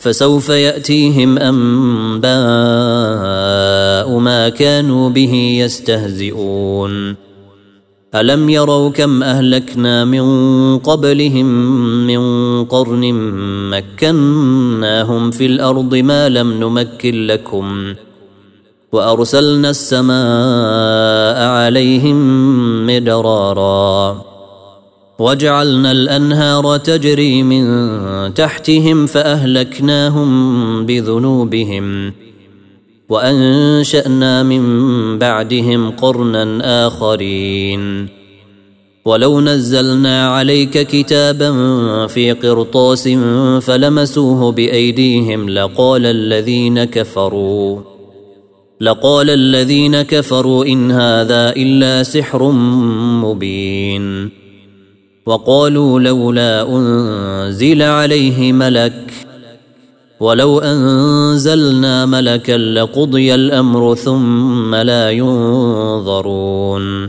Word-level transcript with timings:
فسوف 0.00 0.48
يأتيهم 0.48 1.38
أنباء 1.38 2.28
ما 4.18 4.48
كانوا 4.48 5.10
به 5.10 5.34
يستهزئون. 5.60 7.16
ألم 8.14 8.50
يروا 8.50 8.90
كم 8.90 9.22
أهلكنا 9.22 10.04
من 10.04 10.24
قبلهم 10.78 11.46
من 12.06 12.20
قرن 12.64 13.14
مكناهم 13.70 15.30
في 15.30 15.46
الأرض 15.46 15.94
ما 15.94 16.28
لم 16.28 16.52
نمكن 16.52 17.26
لكم 17.26 17.94
وأرسلنا 18.92 19.70
السماء 19.70 21.38
عليهم 21.48 22.16
مدرارا. 22.86 24.29
وجعلنا 25.20 25.92
الأنهار 25.92 26.76
تجري 26.76 27.42
من 27.42 27.64
تحتهم 28.34 29.06
فأهلكناهم 29.06 30.30
بذنوبهم 30.86 32.12
وأنشأنا 33.08 34.42
من 34.42 34.62
بعدهم 35.18 35.90
قرنا 35.90 36.86
آخرين. 36.86 38.08
ولو 39.04 39.40
نزلنا 39.40 40.28
عليك 40.28 40.86
كتابا 40.86 41.50
في 42.06 42.32
قرطاس 42.32 43.08
فلمسوه 43.60 44.52
بأيديهم 44.52 45.50
لقال 45.50 46.06
الذين 46.06 46.84
كفروا 46.84 47.80
لقال 48.80 49.30
الذين 49.30 50.02
كفروا 50.02 50.64
إن 50.64 50.90
هذا 50.90 51.52
إلا 51.56 52.02
سحر 52.02 52.50
مبين. 53.24 54.40
وقالوا 55.30 56.00
لولا 56.00 56.76
أنزل 56.76 57.82
عليه 57.82 58.52
ملك 58.52 59.12
ولو 60.20 60.58
أنزلنا 60.58 62.06
ملكا 62.06 62.52
لقضي 62.52 63.34
الأمر 63.34 63.94
ثم 63.94 64.74
لا 64.74 65.10
ينظرون 65.10 67.08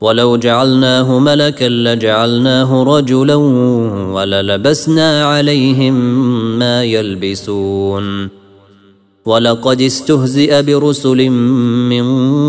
ولو 0.00 0.36
جعلناه 0.36 1.18
ملكا 1.18 1.64
لجعلناه 1.64 2.82
رجلا 2.82 3.34
وللبسنا 4.14 5.24
عليهم 5.24 5.94
ما 6.58 6.84
يلبسون 6.84 8.28
ولقد 9.24 9.80
استهزئ 9.80 10.62
برسل 10.62 11.30
من 11.90 12.04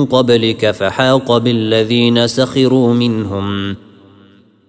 قبلك 0.05 0.71
فحاق 0.71 1.37
بالذين 1.37 2.27
سخروا 2.27 2.93
منهم 2.93 3.75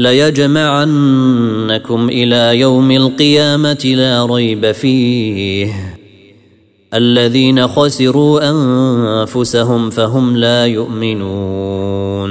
ليجمعنكم 0.00 2.00
إلى 2.08 2.58
يوم 2.58 2.90
القيامة 2.90 3.82
لا 3.84 4.26
ريب 4.26 4.72
فيه. 4.72 5.98
الذين 6.94 7.68
خسروا 7.68 8.50
أنفسهم 8.50 9.90
فهم 9.90 10.36
لا 10.36 10.66
يؤمنون. 10.66 12.30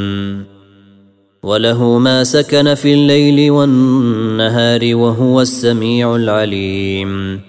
وله 1.43 1.97
ما 1.97 2.23
سكن 2.23 2.73
في 2.73 2.93
الليل 2.93 3.51
والنهار 3.51 4.95
وهو 4.95 5.41
السميع 5.41 6.15
العليم. 6.15 7.41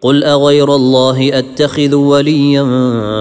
قل 0.00 0.24
أغير 0.24 0.74
الله 0.74 1.38
أتخذ 1.38 1.94
وليا 1.94 2.64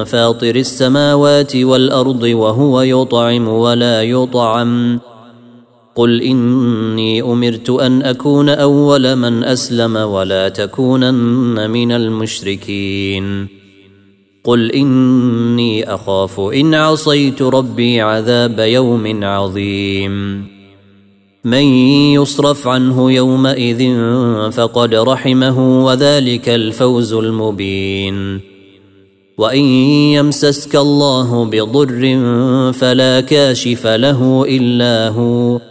فاطر 0.04 0.56
السماوات 0.56 1.56
والأرض 1.56 2.24
وهو 2.24 2.82
يطعم 2.82 3.48
ولا 3.48 4.04
يطعم. 4.04 5.00
قل 5.96 6.22
إني 6.22 7.22
أمرت 7.22 7.70
أن 7.70 8.02
أكون 8.02 8.50
أول 8.50 9.16
من 9.16 9.44
أسلم 9.44 9.96
ولا 9.96 10.50
تكونن 10.50 11.70
من 11.70 11.92
المشركين. 11.92 13.48
قل 14.44 14.72
إني 14.72 15.94
أخاف 15.94 16.40
إن 16.40 16.76
عصيت 16.76 17.42
ربي 17.42 18.02
عذاب 18.02 18.60
يوم 18.60 19.24
عظيم. 19.24 20.46
من 21.46 21.64
يصرف 22.14 22.68
عنه 22.68 23.12
يومئذ 23.12 23.96
فقد 24.52 24.96
رحمه 24.96 25.86
وذلك 25.86 26.50
الفوز 26.50 27.14
المبين. 27.14 28.40
وإن 29.38 29.66
يمسسك 30.16 30.76
الله 30.76 31.46
بضر 31.46 32.02
فلا 32.74 33.22
كاشف 33.22 33.88
له 33.88 34.46
إلا 34.50 35.10
هو. 35.10 35.71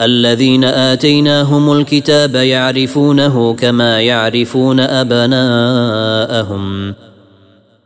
الذين 0.00 0.64
آتيناهم 0.64 1.72
الكتاب 1.72 2.34
يعرفونه 2.34 3.54
كما 3.54 4.00
يعرفون 4.00 4.80
أبناءهم. 4.80 6.64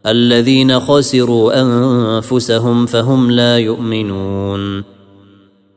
الذين 0.06 0.80
خسروا 0.80 1.60
أنفسهم 1.62 2.86
فهم 2.86 3.30
لا 3.30 3.58
يؤمنون. 3.58 4.84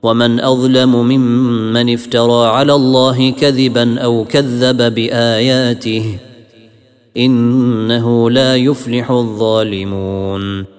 ومن 0.04 0.40
أظلم 0.40 0.96
ممن 0.96 1.94
افترى 1.94 2.48
على 2.48 2.74
الله 2.74 3.32
كذبا 3.32 4.00
أو 4.00 4.26
كذب 4.26 4.96
بآياته 4.96 6.18
إنه 7.18 8.30
لا 8.30 8.56
يفلح 8.56 9.12
الظالمون. 9.12 10.79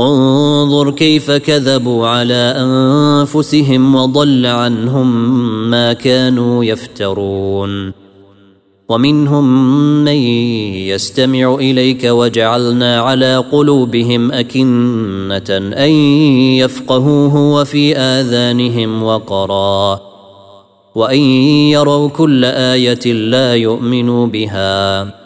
انظر 0.00 0.90
كيف 0.90 1.30
كذبوا 1.30 2.06
على 2.06 2.54
انفسهم 2.56 3.94
وضل 3.94 4.46
عنهم 4.46 5.30
ما 5.70 5.92
كانوا 5.92 6.64
يفترون. 6.64 7.92
ومنهم 8.88 9.74
من 10.04 10.16
يستمع 10.92 11.54
إليك 11.54 12.04
وجعلنا 12.04 13.00
على 13.00 13.36
قلوبهم 13.36 14.32
أكنة 14.32 15.74
أن 15.84 15.90
يفقهوه 16.58 17.36
وفي 17.36 17.96
آذانهم 17.96 19.02
وقرا. 19.02 20.00
وأن 20.94 21.20
يروا 21.70 22.08
كل 22.08 22.44
آية 22.44 23.12
لا 23.12 23.54
يؤمنوا 23.54 24.26
بها. 24.26 25.19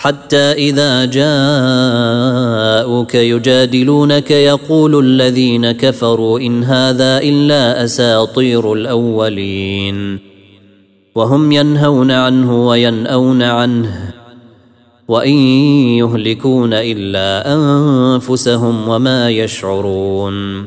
حتى 0.00 0.52
إذا 0.52 1.04
جاءوك 1.04 1.24
يجادلونك 3.14 4.30
يقول 4.30 5.04
الذين 5.04 5.72
كفروا 5.72 6.40
إن 6.40 6.64
هذا 6.64 7.18
إلا 7.18 7.84
أساطير 7.84 8.72
الأولين. 8.72 10.18
وهم 11.14 11.52
ينهون 11.52 12.10
عنه 12.10 12.68
وينأون 12.68 13.42
عنه 13.42 14.14
وإن 15.08 15.34
يهلكون 15.98 16.72
إلا 16.72 17.54
أنفسهم 17.54 18.88
وما 18.88 19.30
يشعرون. 19.30 20.66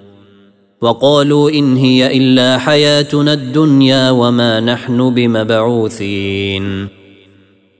وقالوا 0.81 1.49
إن 1.49 1.77
هي 1.77 2.17
إلا 2.17 2.57
حياتنا 2.57 3.33
الدنيا 3.33 4.11
وما 4.11 4.59
نحن 4.59 5.13
بمبعوثين. 5.13 6.87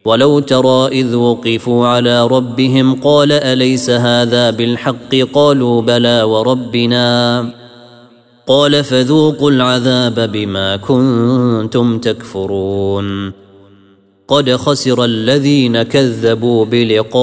ولو 0.05 0.39
ترى 0.39 0.87
إذ 0.87 1.15
وقفوا 1.15 1.87
على 1.87 2.27
ربهم 2.27 2.95
قال 2.95 3.31
أليس 3.31 3.89
هذا 3.89 4.49
بالحق؟ 4.49 5.15
قالوا 5.33 5.81
بلى 5.81 6.23
وربنا. 6.23 7.45
قال 8.47 8.83
فذوقوا 8.83 9.51
العذاب 9.51 10.31
بما 10.31 10.75
كنتم 10.75 11.99
تكفرون. 11.99 13.33
قد 14.27 14.55
خسر 14.55 15.05
الذين 15.05 15.83
كذبوا 15.83 16.65
بلقاء 16.65 17.21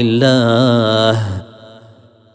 الله. 0.00 1.39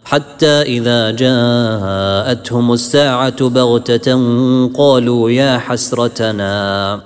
حتى 0.05 0.61
إذا 0.61 1.11
جاءتهم 1.11 2.73
الساعة 2.73 3.49
بغتة 3.49 4.13
قالوا 4.77 5.31
يا 5.31 5.57
حسرتنا 5.57 7.01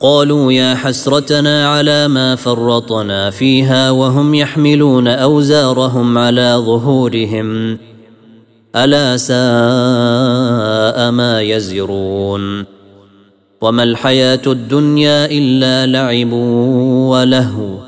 قالوا 0.00 0.52
يا 0.52 0.74
حسرتنا 0.74 1.68
على 1.68 2.08
ما 2.08 2.36
فرطنا 2.36 3.30
فيها 3.30 3.90
وهم 3.90 4.34
يحملون 4.34 5.08
أوزارهم 5.08 6.18
على 6.18 6.54
ظهورهم. 6.66 7.78
ألا 8.76 9.16
ساء 9.16 11.10
ما 11.10 11.42
يزرون. 11.42 12.64
وما 13.60 13.82
الحياة 13.82 14.42
الدنيا 14.46 15.26
إلا 15.26 15.86
لعب 15.86 16.32
ولهو. 17.12 17.87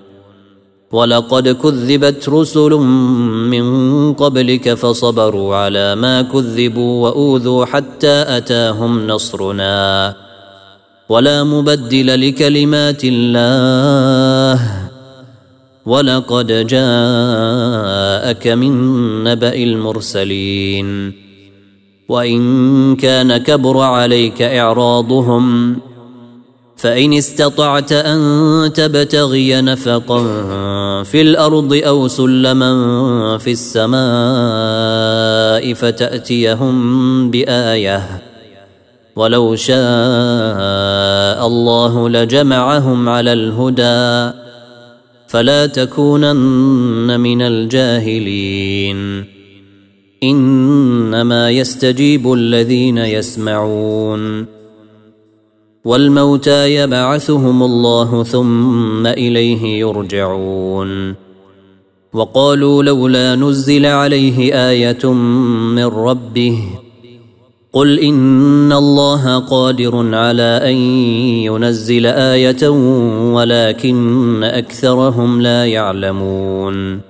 ولقد 0.91 1.49
كذبت 1.49 2.29
رسل 2.29 2.69
من 3.49 4.13
قبلك 4.13 4.73
فصبروا 4.73 5.55
على 5.55 5.95
ما 5.95 6.21
كذبوا 6.21 7.09
وأوذوا 7.09 7.65
حتى 7.65 8.37
أتاهم 8.37 9.07
نصرنا. 9.07 10.15
ولا 11.09 11.43
مبدل 11.43 12.29
لكلمات 12.29 13.01
الله. 13.03 14.89
ولقد 15.85 16.47
جاءك 16.47 18.47
من 18.47 18.73
نبأ 19.23 19.55
المرسلين. 19.55 21.13
وإن 22.09 22.95
كان 22.95 23.37
كبر 23.37 23.77
عليك 23.77 24.41
إعراضهم 24.41 25.77
فإن 26.81 27.13
استطعت 27.13 27.91
أن 27.91 28.73
تبتغي 28.73 29.61
نفقا 29.61 30.23
في 31.03 31.21
الأرض 31.21 31.81
أو 31.85 32.07
سلما 32.07 33.37
في 33.37 33.51
السماء 33.51 33.91
فتأتيهم 35.73 37.31
بآية. 37.31 38.21
ولو 39.15 39.55
شاء 39.55 39.77
الله 41.47 42.09
لجمعهم 42.09 43.09
على 43.09 43.33
الهدى. 43.33 44.37
فلا 45.27 45.65
تكونن 45.65 47.19
من 47.19 47.41
الجاهلين. 47.41 49.25
إنما 50.23 51.49
يستجيب 51.49 52.33
الذين 52.33 52.97
يسمعون. 52.97 54.60
والموتى 55.85 56.75
يبعثهم 56.75 57.63
الله 57.63 58.23
ثم 58.23 59.07
إليه 59.07 59.79
يرجعون. 59.79 61.15
وقالوا 62.13 62.83
لولا 62.83 63.35
نزل 63.35 63.85
عليه 63.85 64.69
آية 64.69 65.13
من 65.75 65.85
ربه 65.85 66.59
قل 67.73 67.99
إن 67.99 68.73
الله 68.73 69.37
قادر 69.39 70.15
على 70.15 70.61
أن 70.63 70.75
ينزل 71.47 72.05
آية 72.05 72.69
ولكن 73.33 74.43
أكثرهم 74.43 75.41
لا 75.41 75.65
يعلمون. 75.65 77.01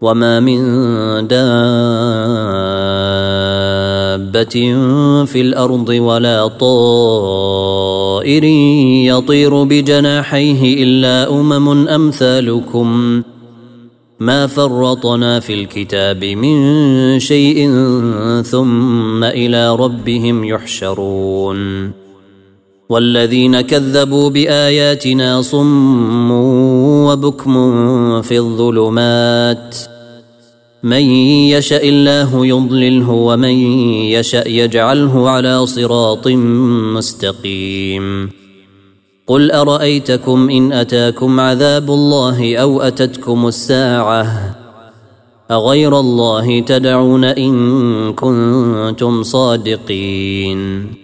وما 0.00 0.40
من 0.40 0.58
دابة 1.28 3.03
في 5.24 5.40
الأرض 5.40 5.88
ولا 5.88 6.46
طائر 6.48 8.44
يطير 9.04 9.62
بجناحيه 9.62 10.82
الا 10.84 11.30
امم 11.30 11.88
امثالكم 11.88 13.22
ما 14.20 14.46
فرطنا 14.46 15.40
في 15.40 15.54
الكتاب 15.54 16.24
من 16.24 17.18
شيء 17.20 17.70
ثم 18.42 19.24
إلى 19.24 19.76
ربهم 19.76 20.44
يحشرون 20.44 21.90
والذين 22.88 23.60
كذبوا 23.60 24.30
باياتنا 24.30 25.42
صمون 25.42 26.74
وبكم 27.04 28.22
في 28.22 28.38
الظلمات 28.38 29.76
من 30.84 31.00
يشأ 31.48 31.80
الله 31.82 32.46
يضلله 32.46 33.10
ومن 33.10 33.56
يشأ 34.12 34.48
يجعله 34.48 35.30
على 35.30 35.66
صراط 35.66 36.28
مستقيم. 36.96 38.30
قل 39.26 39.50
أرأيتكم 39.50 40.50
إن 40.50 40.72
أتاكم 40.72 41.40
عذاب 41.40 41.90
الله 41.90 42.56
أو 42.56 42.82
أتتكم 42.82 43.46
الساعة؟ 43.46 44.56
أغير 45.50 46.00
الله 46.00 46.60
تدعون 46.60 47.24
إن 47.24 48.12
كنتم 48.12 49.22
صادقين. 49.22 51.03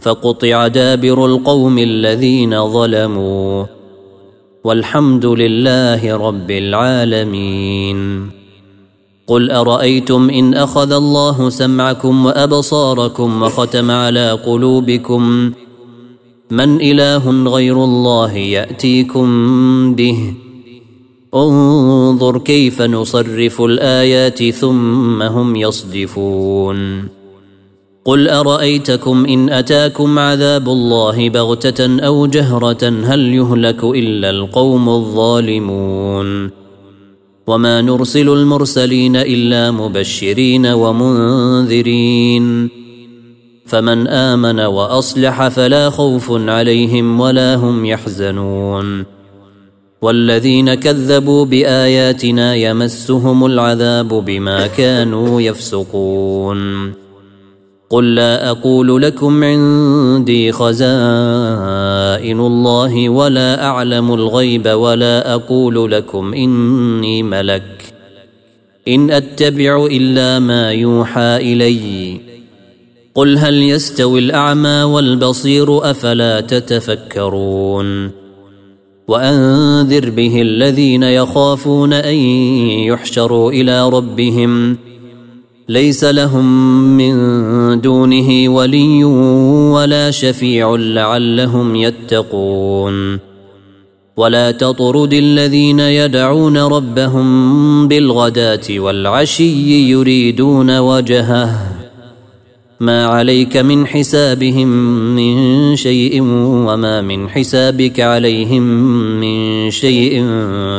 فقطع 0.00 0.66
دابر 0.66 1.26
القوم 1.26 1.78
الذين 1.78 2.72
ظلموا. 2.72 3.64
والحمد 4.64 5.26
لله 5.26 6.16
رب 6.16 6.50
العالمين. 6.50 8.30
قل 9.26 9.50
أرأيتم 9.50 10.30
إن 10.30 10.54
أخذ 10.54 10.92
الله 10.92 11.50
سمعكم 11.50 12.26
وأبصاركم 12.26 13.42
وختم 13.42 13.90
على 13.90 14.30
قلوبكم؟ 14.30 15.52
من 16.50 16.80
إله 16.80 17.30
غير 17.30 17.84
الله 17.84 18.32
يأتيكم 18.32 19.28
به؟ 19.94 20.34
انظر 21.34 22.38
كيف 22.38 22.82
نصرف 22.82 23.62
الآيات 23.62 24.50
ثم 24.50 25.22
هم 25.22 25.56
يصدفون. 25.56 27.17
قل 28.04 28.28
أرأيتكم 28.28 29.26
إن 29.26 29.50
أتاكم 29.50 30.18
عذاب 30.18 30.68
الله 30.68 31.28
بغتة 31.28 32.00
أو 32.06 32.26
جهرة 32.26 32.88
هل 33.04 33.20
يهلك 33.34 33.84
إلا 33.84 34.30
القوم 34.30 34.88
الظالمون 34.88 36.50
وما 37.46 37.80
نرسل 37.80 38.28
المرسلين 38.28 39.16
إلا 39.16 39.70
مبشرين 39.70 40.66
ومنذرين 40.66 42.08
فمن 43.66 44.08
آمن 44.08 44.60
وأصلح 44.60 45.48
فلا 45.48 45.90
خوف 45.90 46.32
عليهم 46.32 47.20
ولا 47.20 47.54
هم 47.54 47.84
يحزنون 47.84 49.04
والذين 50.02 50.74
كذبوا 50.74 51.44
بآياتنا 51.44 52.54
يمسهم 52.54 53.46
العذاب 53.46 54.08
بما 54.08 54.66
كانوا 54.66 55.40
يفسقون 55.40 56.92
قل 57.90 58.14
لا 58.14 58.50
أقول 58.50 59.02
لكم 59.02 59.44
عندي 59.44 60.52
خزائن 60.52 62.40
الله 62.40 63.08
ولا 63.08 63.64
أعلم 63.64 64.14
الغيب 64.14 64.68
ولا 64.68 65.34
أقول 65.34 65.92
لكم 65.92 66.34
إني 66.34 67.22
ملك. 67.22 67.94
إن 68.88 69.10
أتبع 69.10 69.86
إلا 69.86 70.38
ما 70.38 70.72
يوحى 70.72 71.36
إلي. 71.36 72.20
قل 73.14 73.38
هل 73.38 73.62
يستوي 73.62 74.20
الأعمى 74.20 74.82
والبصير 74.82 75.90
أفلا 75.90 76.40
تتفكرون؟ 76.40 78.10
وأنذر 79.08 80.10
به 80.10 80.42
الذين 80.42 81.02
يخافون 81.02 81.92
أن 81.92 82.14
يحشروا 82.84 83.52
إلى 83.52 83.88
ربهم. 83.88 84.78
ليس 85.68 86.04
لهم 86.04 86.46
من 86.96 87.80
دونه 87.80 88.48
ولي 88.48 89.04
ولا 89.74 90.10
شفيع 90.10 90.76
لعلهم 90.76 91.76
يتقون. 91.76 93.18
ولا 94.16 94.50
تطرد 94.50 95.12
الذين 95.12 95.80
يدعون 95.80 96.58
ربهم 96.58 97.88
بالغداة 97.88 98.60
والعشي 98.70 99.90
يريدون 99.90 100.78
وجهه. 100.78 101.78
ما 102.80 103.06
عليك 103.06 103.56
من 103.56 103.86
حسابهم 103.86 104.68
من 105.16 105.76
شيء 105.76 106.22
وما 106.22 107.00
من 107.00 107.28
حسابك 107.28 108.00
عليهم 108.00 108.62
من 109.20 109.70
شيء 109.70 110.24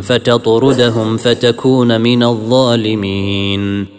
فتطردهم 0.01 1.17
فتكون 1.17 2.01
من 2.01 2.23
الظالمين. 2.23 3.98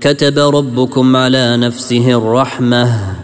كتب 0.00 0.38
ربكم 0.38 1.16
على 1.16 1.56
نفسه 1.56 2.12
الرحمة 2.12 3.16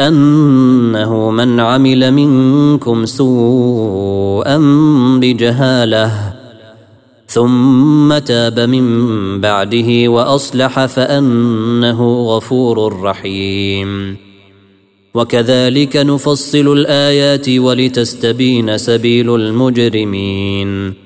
أنه 0.00 1.30
من 1.30 1.60
عمل 1.60 2.12
منكم 2.12 3.06
سوءا 3.06 4.58
بجهالة 5.20 6.32
ثم 7.26 8.18
تاب 8.18 8.60
من 8.60 9.40
بعده 9.40 10.08
وأصلح 10.08 10.86
فأنه 10.86 12.22
غفور 12.22 13.02
رحيم. 13.02 14.16
وكذلك 15.14 15.96
نفصل 15.96 16.72
الآيات 16.72 17.48
ولتستبين 17.48 18.78
سبيل 18.78 19.34
المجرمين. 19.34 21.05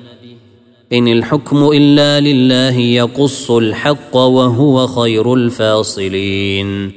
إن 0.93 1.07
الحكم 1.07 1.69
إلا 1.73 2.19
لله 2.19 2.77
يقص 2.77 3.51
الحق 3.51 4.17
وهو 4.17 4.87
خير 4.87 5.33
الفاصلين. 5.33 6.91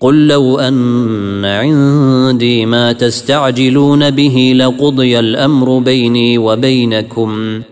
قل 0.00 0.26
لو 0.28 0.58
أن 0.58 1.44
عندي 1.44 2.66
ما 2.66 2.92
تستعجلون 2.92 4.10
به 4.10 4.52
لقضي 4.56 5.18
الأمر 5.18 5.78
بيني 5.78 6.38
وبينكم. 6.38 7.62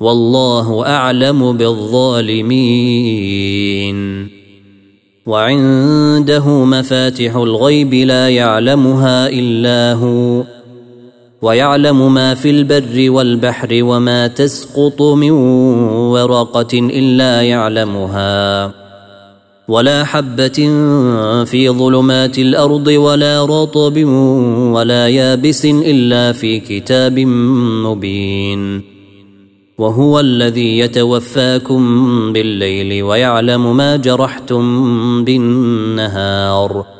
والله 0.00 0.86
أعلم 0.86 1.56
بالظالمين. 1.56 2.54
وعنده 5.26 6.64
مفاتح 6.64 7.36
الغيب 7.36 7.94
لا 7.94 8.28
يعلمها 8.28 9.28
إلا 9.28 9.92
هو. 9.92 10.53
ويعلم 11.44 12.14
ما 12.14 12.34
في 12.34 12.50
البر 12.50 13.10
والبحر 13.10 13.68
وما 13.72 14.26
تسقط 14.26 15.02
من 15.02 15.30
ورقة 16.10 16.72
إلا 16.72 17.42
يعلمها. 17.42 18.72
ولا 19.68 20.04
حبة 20.04 20.58
في 21.44 21.70
ظلمات 21.70 22.38
الأرض 22.38 22.86
ولا 22.86 23.44
رطب 23.44 24.04
ولا 24.74 25.08
يابس 25.08 25.64
إلا 25.64 26.32
في 26.32 26.60
كتاب 26.60 27.18
مبين. 27.18 28.82
وهو 29.78 30.20
الذي 30.20 30.78
يتوفاكم 30.78 31.82
بالليل 32.32 33.02
ويعلم 33.02 33.76
ما 33.76 33.96
جرحتم 33.96 35.24
بالنهار. 35.24 36.93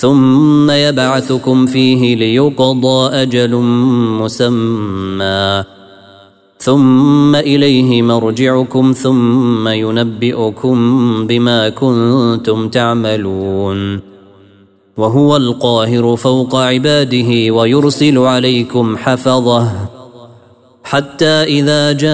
ثم 0.00 0.70
يبعثكم 0.70 1.66
فيه 1.66 2.16
ليقضى 2.16 3.22
أجل 3.22 3.56
مسمى. 4.20 5.64
ثم 6.58 7.36
إليه 7.36 8.02
مرجعكم 8.02 8.92
ثم 8.92 9.68
ينبئكم 9.68 10.76
بما 11.26 11.68
كنتم 11.68 12.68
تعملون. 12.68 14.00
وهو 14.96 15.36
القاهر 15.36 16.16
فوق 16.16 16.56
عباده 16.56 17.54
ويرسل 17.54 18.18
عليكم 18.18 18.96
حفظه. 18.96 19.70
حتى 20.84 21.26
إذا 21.26 21.92
جاء 21.92 22.10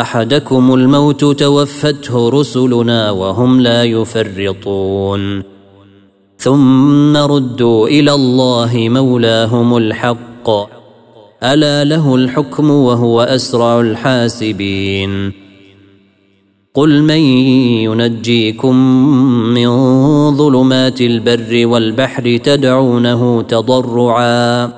أحدكم 0.00 0.74
الموت 0.74 1.24
توفته 1.24 2.28
رسلنا 2.28 3.10
وهم 3.10 3.60
لا 3.60 3.84
يفرطون. 3.84 5.53
ثم 6.44 7.16
ردوا 7.16 7.88
إلى 7.88 8.12
الله 8.12 8.70
مولاهم 8.74 9.76
الحق 9.76 10.50
الا 11.42 11.84
له 11.84 12.14
الحكم 12.14 12.70
وهو 12.70 13.20
اسرع 13.20 13.80
الحاسبين 13.80 15.32
قل 16.74 17.02
من 17.02 17.20
ينجيكم 17.88 18.76
من 19.54 19.68
ظلمات 20.36 21.00
البر 21.00 21.66
والبحر 21.66 22.36
تدعونه 22.36 23.42
تضرعا 23.42 24.72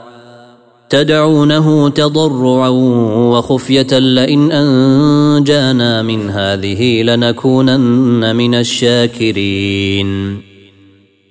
تدعونه 0.90 1.88
تضرعا 1.88 2.68
وخفيه 3.32 3.98
لئن 3.98 4.52
انجانا 4.52 6.02
من 6.02 6.30
هذه 6.30 7.02
لنكونن 7.02 8.36
من 8.36 8.54
الشاكرين 8.54 10.42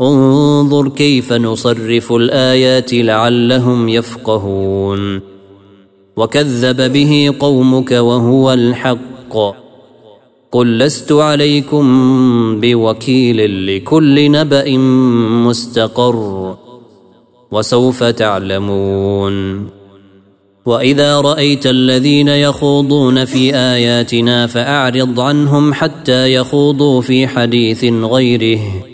انظر 0.00 0.88
كيف 0.88 1.32
نصرف 1.32 2.12
الآيات 2.12 2.94
لعلهم 2.94 3.88
يفقهون. 3.88 5.20
وكذب 6.16 6.92
به 6.92 7.34
قومك 7.40 7.92
وهو 7.92 8.52
الحق. 8.52 9.36
قل 10.52 10.78
لست 10.78 11.12
عليكم 11.12 11.84
بوكيل 12.60 13.66
لكل 13.66 14.30
نبأ 14.30 14.78
مستقر. 15.46 16.56
وسوف 17.50 18.04
تعلمون. 18.04 19.66
وإذا 20.66 21.20
رأيت 21.20 21.66
الذين 21.66 22.28
يخوضون 22.28 23.24
في 23.24 23.54
آياتنا 23.54 24.46
فأعرض 24.46 25.20
عنهم 25.20 25.74
حتى 25.74 26.34
يخوضوا 26.34 27.00
في 27.00 27.26
حديث 27.26 27.84
غيره. 27.84 28.93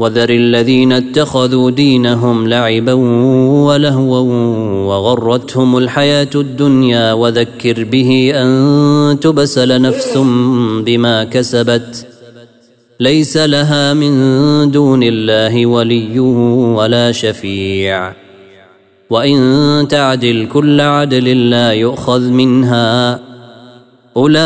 وذر 0.00 0.30
الذين 0.30 0.92
اتخذوا 0.92 1.70
دينهم 1.70 2.48
لعبا 2.48 2.92
ولهوا 3.66 4.18
وغرتهم 4.88 5.78
الحياة 5.78 6.30
الدنيا 6.34 7.12
وذكر 7.12 7.84
به 7.84 8.32
أن 8.34 9.18
تبسل 9.20 9.82
نفس 9.82 10.18
بما 10.86 11.24
كسبت 11.24 12.06
ليس 13.00 13.36
لها 13.36 13.94
من 13.94 14.70
دون 14.70 15.02
الله 15.02 15.66
ولي 15.66 16.20
ولا 16.78 17.12
شفيع 17.12 18.12
وإن 19.10 19.86
تعدل 19.88 20.48
كل 20.52 20.80
عدل 20.80 21.50
لا 21.50 21.72
يؤخذ 21.72 22.20
منها 22.20 23.20
أولئك 24.16 24.42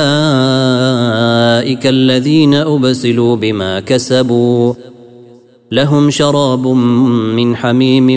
الذين 1.87 2.55
أبسلوا 2.55 3.37
بما 3.37 3.81
كسبوا 3.81 4.75
لهم 5.75 6.11
شراب 6.11 6.67
من 7.37 7.57
حميم 7.57 8.09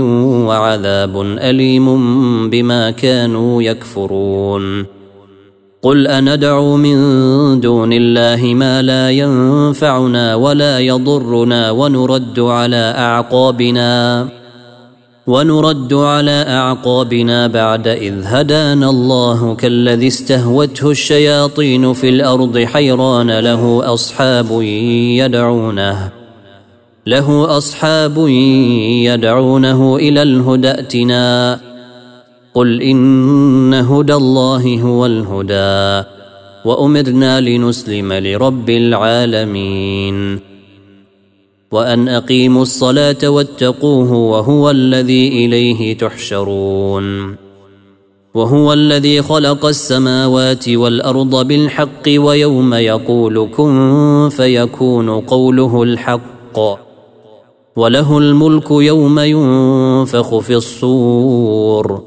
وعذاب 0.46 1.22
أليم 1.22 1.88
بما 2.50 2.92
كانوا 2.92 3.64
يكفرون. 3.64 4.86
قل 5.82 6.08
أندعو 6.08 6.78
من 6.78 6.98
دون 7.60 7.94
الله 7.94 8.54
ما 8.54 8.82
لا 8.82 9.12
ينفعنا 9.12 10.36
ولا 10.36 10.80
يضرنا 10.80 11.72
ونرد 11.72 12.40
على 12.40 12.94
أعقابنا 12.98 14.28
ونرد 15.28 15.94
على 15.94 16.46
أعقابنا 16.48 17.48
بعد 17.48 17.88
إذ 17.88 18.14
هدانا 18.24 18.90
الله 18.90 19.56
كالذي 19.56 20.08
استهوته 20.08 20.92
الشياطين 20.92 21.94
في 21.94 22.10
الأرض 22.10 22.58
حيران 22.58 23.40
له 23.40 23.94
أصحاب 23.94 24.62
يدعونه. 25.22 26.17
له 27.08 27.58
أصحاب 27.58 28.28
يدعونه 29.08 29.96
إلى 29.96 30.22
الهدى 30.22 30.68
ائتنا. 30.68 31.60
قل 32.54 32.82
إن 32.82 33.74
هدى 33.74 34.14
الله 34.14 34.82
هو 34.82 35.06
الهدى 35.06 36.08
وأمرنا 36.66 37.42
لنسلم 37.42 38.14
لرب 38.14 38.70
العالمين. 38.70 40.40
وأن 41.72 42.08
أقيموا 42.08 42.62
الصلاة 42.62 43.30
واتقوه 43.30 44.14
وهو 44.14 44.70
الذي 44.70 45.46
إليه 45.46 45.98
تحشرون. 45.98 47.36
وهو 48.34 48.74
الذي 48.74 49.22
خلق 49.22 49.66
السماوات 49.66 50.70
والأرض 50.70 51.48
بالحق 51.48 52.06
ويوم 52.08 52.74
يقول 52.74 53.50
كن 53.58 54.30
فيكون 54.32 55.10
قوله 55.10 55.84
الحق. 55.84 56.87
وله 57.78 58.18
الملك 58.18 58.72
يوم 58.72 59.20
ينفخ 59.20 60.38
في 60.38 60.56
الصور 60.56 62.04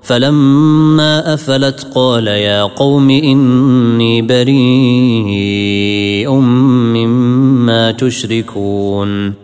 فلما 0.02 1.34
أفلت 1.34 1.86
قال 1.94 2.26
يا 2.26 2.62
قوم 2.62 3.10
إني 3.10 4.22
بريء 4.22 6.30
مما 6.30 7.90
تشركون. 7.90 9.43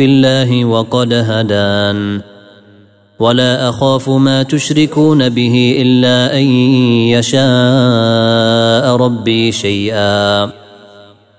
في 0.00 0.06
الله 0.06 0.64
وقد 0.64 1.12
هدان. 1.12 2.20
ولا 3.18 3.68
أخاف 3.68 4.08
ما 4.08 4.42
تشركون 4.42 5.28
به 5.28 5.76
إلا 5.80 6.36
أن 6.36 6.42
يشاء 7.12 8.96
ربي 8.96 9.52
شيئا. 9.52 10.50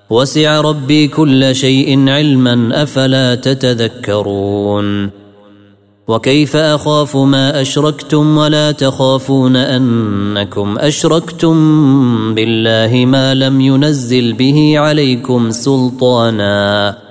وسع 0.09 0.61
ربي 0.61 1.07
كل 1.07 1.55
شيء 1.55 2.09
علما 2.09 2.83
أفلا 2.83 3.35
تتذكرون. 3.35 5.09
وكيف 6.07 6.55
أخاف 6.55 7.17
ما 7.17 7.61
أشركتم 7.61 8.37
ولا 8.37 8.71
تخافون 8.71 9.55
أنكم 9.55 10.77
أشركتم 10.79 11.55
بالله 12.35 13.05
ما 13.05 13.33
لم 13.33 13.61
ينزل 13.61 14.33
به 14.33 14.73
عليكم 14.77 15.51
سلطانا. 15.51 17.10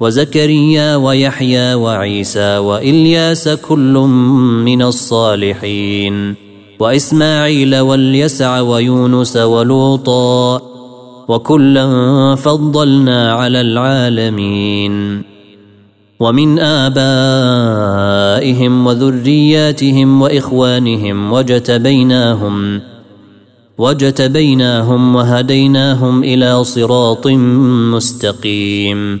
وزكريا 0.00 0.96
ويحيى 0.96 1.74
وعيسى 1.74 2.58
وإلياس 2.58 3.48
كل 3.48 3.94
من 4.64 4.82
الصالحين 4.82 6.34
وإسماعيل 6.80 7.76
واليسع 7.76 8.60
ويونس 8.60 9.36
ولوطا 9.36 10.60
وكلا 11.28 12.34
فضلنا 12.34 13.32
على 13.32 13.60
العالمين 13.60 15.22
ومن 16.20 16.58
آبائهم 16.58 17.66
وذرياتهم 18.86 20.22
وإخوانهم 20.22 21.32
وجتبيناهم 21.32 22.80
وجتبيناهم 23.78 25.16
وهديناهم 25.16 26.24
إلى 26.24 26.64
صراط 26.64 27.26
مستقيم 27.92 29.20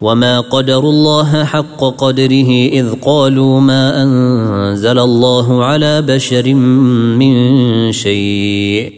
وما 0.00 0.40
قدروا 0.40 0.90
الله 0.90 1.44
حق 1.44 1.84
قدره 1.98 2.50
اذ 2.72 2.94
قالوا 3.02 3.60
ما 3.60 4.02
انزل 4.02 4.98
الله 4.98 5.64
على 5.64 6.02
بشر 6.02 6.54
من 6.54 7.34
شيء 7.92 8.92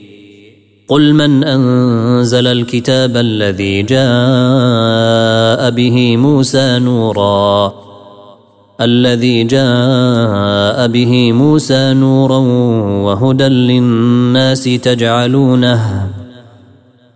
قل 0.89 1.15
من 1.15 1.45
انزل 1.45 2.47
الكتاب 2.47 3.17
الذي 3.17 3.83
جاء 3.83 5.71
به 5.71 6.17
موسى 6.17 6.79
نورا 6.79 7.75
الذي 8.81 9.45
جاء 9.45 10.87
به 10.87 11.33
موسى 11.33 11.95
نورا 11.95 12.39
وهدى 13.05 13.49
للناس 13.49 14.65
تجعلونه 14.65 16.11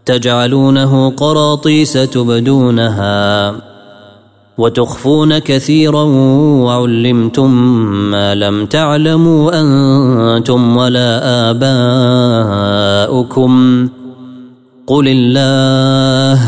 تجعلونه 0.06 1.10
قراطيس 1.10 1.92
تبدونها 1.92 3.73
وتخفون 4.58 5.38
كثيرا 5.38 6.02
وعلمتم 6.62 7.50
ما 8.10 8.34
لم 8.34 8.66
تعلموا 8.66 9.60
أنتم 9.60 10.76
ولا 10.76 11.20
آباؤكم. 13.10 13.52
قل 14.86 15.08
الله 15.08 16.40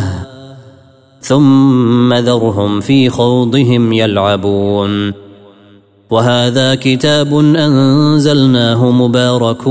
ثم 1.21 2.15
ذرهم 2.15 2.81
في 2.81 3.11
خوضهم 3.11 3.93
يلعبون. 3.93 5.13
وهذا 6.11 6.75
كتاب 6.75 7.35
أنزلناه 7.35 8.91
مبارك 8.91 9.69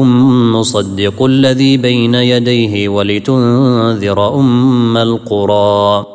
مصدق 0.55 1.23
الذي 1.23 1.77
بين 1.77 2.15
يديه 2.15 2.89
ولتنذر 2.89 4.39
أم 4.39 4.97
القرى. 4.97 6.14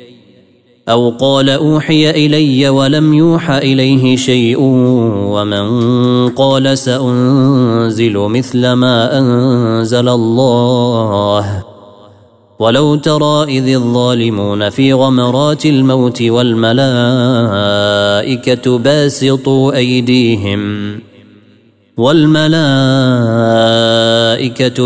أو 0.89 1.09
قال 1.09 1.49
أوحي 1.49 2.09
إلي 2.09 2.69
ولم 2.69 3.13
يوحى 3.13 3.57
إليه 3.57 4.15
شيء 4.15 4.57
ومن 5.31 6.29
قال 6.29 6.77
سأنزل 6.77 8.17
مثل 8.17 8.71
ما 8.71 9.17
أنزل 9.19 10.09
الله. 10.09 11.63
ولو 12.59 12.95
ترى 12.95 13.43
إذ 13.43 13.67
الظالمون 13.67 14.69
في 14.69 14.93
غمرات 14.93 15.65
الموت 15.65 16.21
والملائكة 16.21 16.77
باسطوا 18.77 19.75
أيديهم. 19.75 20.99
والملائكة 21.97 22.49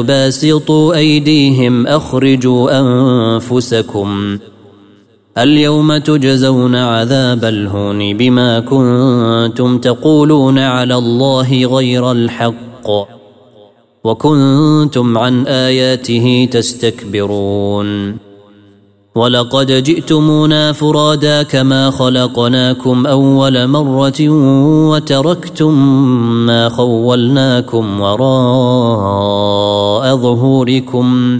باسطوا 0.04 0.96
أيديهم 0.96 1.88
أخرجوا 1.88 2.80
أنفسكم. 2.80 4.38
اليوم 5.38 5.98
تجزون 5.98 6.76
عذاب 6.76 7.46
الهون 7.46 8.18
بما 8.18 8.60
كنتم 8.60 9.78
تقولون 9.78 10.60
على 10.60 10.96
الله 10.96 11.66
غير 11.66 12.12
الحق 12.12 12.88
وكنتم 14.04 15.18
عن 15.18 15.48
آياته 15.48 16.48
تستكبرون 16.52 18.18
ولقد 19.16 19.72
جئتمونا 19.72 20.72
فرادا 20.72 21.44
كما 21.44 21.92
خلقناكم 21.92 23.08
أول 23.08 23.68
مرة 23.68 24.30
وتركتم 24.90 25.74
ما 26.46 26.70
خولناكم 26.70 28.02
وراء 28.02 28.26
ظهوركم 30.16 31.40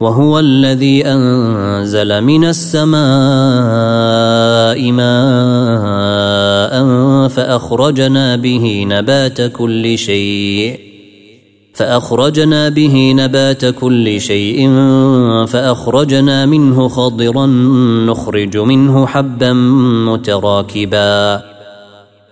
وهو 0.00 0.38
الذي 0.38 1.06
أنزل 1.06 2.20
من 2.20 2.44
السماء 2.44 2.96
ماء 4.92 6.76
فأخرجنا 7.28 8.36
به 8.36 8.86
نبات 8.88 9.52
كل 9.52 9.98
شيء 9.98 10.78
فأخرجنا 11.74 12.68
به 12.68 13.12
نبات 13.16 13.64
كل 13.64 14.20
شيء 14.20 14.68
فأخرجنا 15.46 16.46
منه 16.46 16.88
خضرا 16.88 17.46
نخرج 18.06 18.56
منه 18.56 19.06
حبا 19.06 19.52
متراكبا 20.08 21.42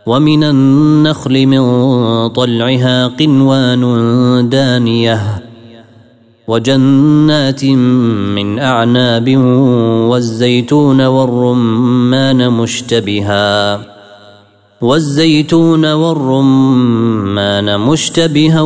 ومن 0.06 0.44
النخل 0.44 1.46
من 1.46 1.62
طلعها 2.28 3.06
قنوان 3.06 4.48
دانية 4.48 5.53
وجنات 6.48 7.64
من 8.34 8.58
أعناب 8.58 9.36
والزيتون 10.10 11.00
والرمان 11.00 12.50
مشتبها 12.50 13.80
والزيتون 14.80 15.92
والرمان 15.92 17.80
مشتبها 17.80 18.60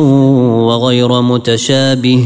وغير 0.67 1.21
متشابه 1.21 2.25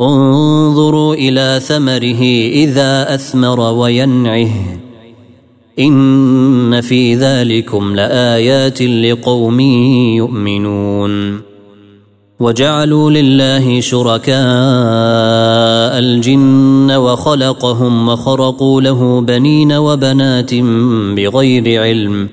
انظروا 0.00 1.14
إلى 1.14 1.60
ثمره 1.62 2.22
إذا 2.52 3.14
أثمر 3.14 3.60
وينعه 3.60 4.52
إن 5.78 6.80
في 6.80 7.14
ذلكم 7.14 7.94
لآيات 7.94 8.82
لقوم 8.82 9.60
يؤمنون 10.20 11.40
وجعلوا 12.40 13.10
لله 13.10 13.80
شركاء 13.80 14.36
الجن 15.98 16.90
وخلقهم 16.90 18.08
وخرقوا 18.08 18.80
له 18.80 19.20
بنين 19.20 19.72
وبنات 19.72 20.54
بغير 21.16 21.82
علم 21.82 22.28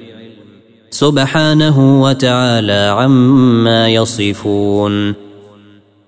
سبحانه 0.91 2.01
وتعالى 2.03 2.95
عما 2.97 3.89
يصفون 3.89 5.13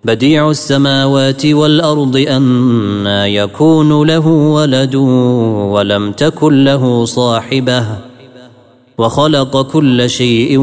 بديع 0.05 0.49
السماوات 0.49 1.45
والأرض 1.45 2.17
أنا 2.17 3.27
يكون 3.27 4.07
له 4.07 4.27
ولد 4.27 4.95
ولم 4.95 6.11
تكن 6.11 6.63
له 6.63 7.05
صاحبة 7.05 7.85
وخلق 8.97 9.61
كل 9.61 10.09
شيء 10.09 10.57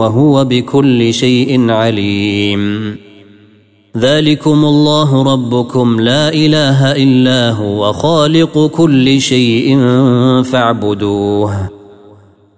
وهو 0.00 0.44
بكل 0.44 1.14
شيء 1.14 1.70
عليم. 1.70 2.96
ذلكم 3.96 4.64
الله 4.64 5.22
ربكم 5.22 6.00
لا 6.00 6.28
إله 6.28 6.92
إلا 6.92 7.50
هو 7.50 7.92
خالق 7.92 8.66
كل 8.66 9.20
شيء 9.20 9.78
فاعبدوه 10.42 11.70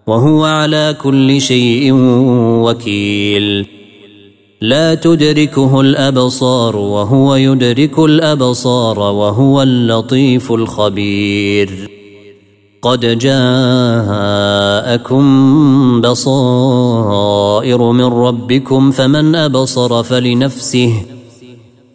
وهو 0.07 0.45
على 0.45 0.97
كل 1.03 1.41
شيء 1.41 1.93
وكيل. 2.65 3.67
لا 4.61 4.95
تدركه 4.95 5.81
الأبصار 5.81 6.77
وهو 6.77 7.35
يدرك 7.35 7.99
الأبصار 7.99 8.99
وهو 8.99 9.63
اللطيف 9.63 10.53
الخبير. 10.53 11.96
قد 12.87 13.19
جاءكم 13.19 15.25
بصائر 16.01 17.93
من 17.93 18.05
ربكم 18.05 18.91
فمن 18.91 19.35
أبصر 19.35 20.03
فلنفسه 20.03 21.03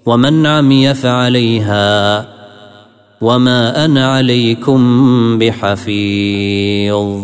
ومن 0.05 0.45
عمي 0.45 0.93
فعليها 0.93 2.27
وما 3.21 3.85
أنا 3.85 4.13
عليكم 4.13 5.39
بحفيظ. 5.39 7.21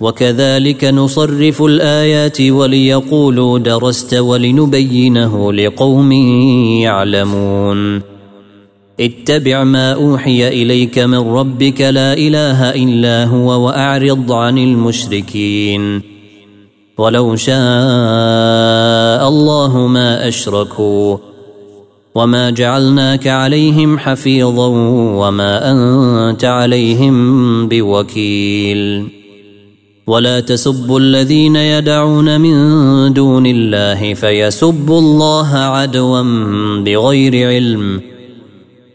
وكذلك 0.00 0.84
نصرف 0.84 1.62
الآيات 1.62 2.40
وليقولوا 2.40 3.58
درست 3.58 4.14
ولنبينه 4.14 5.52
لقوم 5.52 6.12
يعلمون. 6.82 8.17
اتبع 9.00 9.64
ما 9.64 9.92
أوحي 9.92 10.48
إليك 10.48 10.98
من 10.98 11.18
ربك 11.18 11.80
لا 11.80 12.12
إله 12.12 12.70
إلا 12.70 13.24
هو 13.24 13.66
وأعرض 13.66 14.32
عن 14.32 14.58
المشركين. 14.58 16.02
ولو 16.98 17.36
شاء 17.36 17.58
الله 19.28 19.86
ما 19.86 20.28
أشركوا 20.28 21.16
وما 22.14 22.50
جعلناك 22.50 23.26
عليهم 23.26 23.98
حفيظا 23.98 24.66
وما 25.16 25.70
أنت 25.72 26.44
عليهم 26.44 27.68
بوكيل. 27.68 29.08
ولا 30.06 30.40
تسبوا 30.40 31.00
الذين 31.00 31.56
يدعون 31.56 32.40
من 32.40 33.12
دون 33.12 33.46
الله 33.46 34.14
فيسبوا 34.14 34.98
الله 34.98 35.56
عدوا 35.56 36.22
بغير 36.84 37.48
علم. 37.48 38.17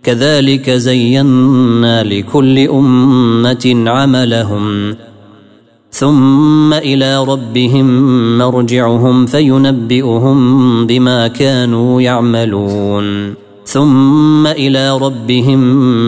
كذلك 0.03 0.69
زينا 0.69 2.03
لكل 2.03 2.59
أمة 2.59 3.83
عملهم. 3.87 4.95
ثم 5.91 6.73
إلى 6.73 7.23
ربهم 7.23 8.37
مرجعهم 8.37 9.25
فينبئهم 9.25 10.37
بما 10.87 11.27
كانوا 11.27 12.01
يعملون. 12.01 13.33
ثم 13.65 14.47
إلى 14.47 14.97
ربهم 14.97 15.61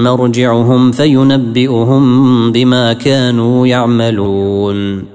مرجعهم 0.03 0.91
فينبئهم 0.91 2.51
بما 2.51 2.93
كانوا 2.93 3.67
يعملون. 3.67 5.14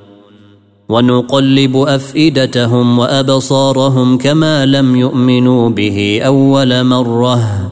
ونقلب 0.91 1.77
أفئدتهم 1.77 2.99
وأبصارهم 2.99 4.17
كما 4.17 4.65
لم 4.65 4.95
يؤمنوا 4.95 5.69
به 5.69 6.21
أول 6.25 6.83
مرة 6.83 7.71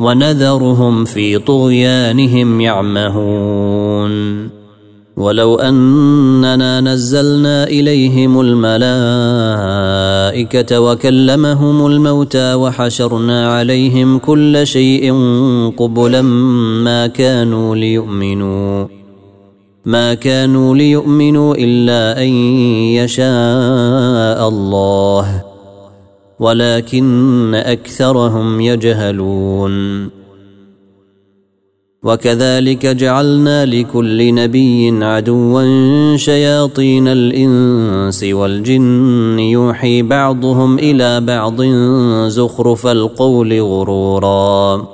ونذرهم 0.00 1.04
في 1.04 1.38
طغيانهم 1.38 2.60
يعمهون 2.60 4.14
ولو 5.16 5.54
أننا 5.56 6.80
نزلنا 6.80 7.64
إليهم 7.64 8.40
الملائكة 8.40 8.70
وكلمهم 10.80 11.86
الموتى 11.86 12.54
وحشرنا 12.54 13.52
عليهم 13.54 14.18
كل 14.18 14.66
شيء 14.66 15.12
قبلا 15.76 16.22
ما 16.82 17.06
كانوا 17.06 17.76
ليؤمنوا 17.76 19.03
ما 19.84 20.14
كانوا 20.14 20.76
ليؤمنوا 20.76 21.54
إلا 21.58 22.22
أن 22.22 22.28
يشاء 22.98 24.48
الله 24.48 25.44
ولكن 26.38 27.54
أكثرهم 27.54 28.60
يجهلون. 28.60 29.74
وكذلك 32.02 32.86
جعلنا 32.86 33.66
لكل 33.66 34.34
نبي 34.34 35.04
عدوا 35.04 36.16
شياطين 36.16 37.08
الإنس 37.08 38.24
والجن 38.24 39.38
يوحي 39.38 40.02
بعضهم 40.02 40.78
إلى 40.78 41.20
بعض 41.20 41.62
زخرف 42.28 42.86
القول 42.86 43.60
غرورا. 43.60 44.93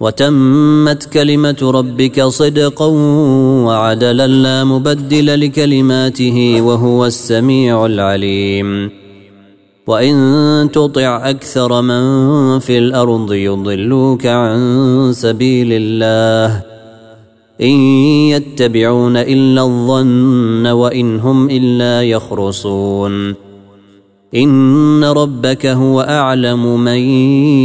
وتمت 0.00 1.04
كلمة 1.04 1.56
ربك 1.62 2.22
صدقا 2.22 2.86
وعدلا 3.66 4.26
لا 4.26 4.64
مبدل 4.64 5.40
لكلماته 5.40 6.60
وهو 6.60 7.06
السميع 7.06 7.86
العليم. 7.86 8.90
وإن 9.86 10.68
تطع 10.72 11.30
أكثر 11.30 11.82
من 11.82 12.58
في 12.58 12.78
الأرض 12.78 13.32
يضلوك 13.32 14.26
عن 14.26 14.58
سبيل 15.12 15.68
الله. 15.72 16.62
إن 17.60 17.74
يتبعون 18.30 19.16
إلا 19.16 19.62
الظن 19.62 20.66
وإن 20.66 21.20
هم 21.20 21.50
إلا 21.50 22.02
يخرصون. 22.02 23.47
إن 24.34 25.04
ربك 25.04 25.66
هو 25.66 26.00
أعلم 26.00 26.84
من 26.84 26.98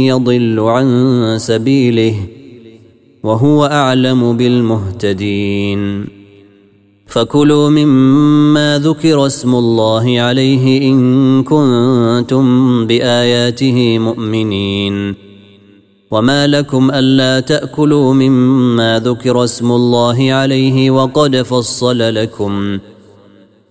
يضل 0.08 0.60
عن 0.60 1.34
سبيله 1.38 2.14
وهو 3.22 3.64
أعلم 3.64 4.36
بالمهتدين. 4.36 6.06
فكلوا 7.06 7.70
مما 7.70 8.78
ذكر 8.78 9.26
اسم 9.26 9.54
الله 9.54 10.20
عليه 10.20 10.92
إن 10.92 11.42
كنتم 11.42 12.86
بآياته 12.86 13.98
مؤمنين. 13.98 15.14
وما 16.10 16.46
لكم 16.46 16.90
ألا 16.90 17.40
تأكلوا 17.40 18.14
مما 18.14 19.02
ذكر 19.04 19.44
اسم 19.44 19.72
الله 19.72 20.32
عليه 20.32 20.90
وقد 20.90 21.36
فصل 21.36 22.14
لكم 22.14 22.78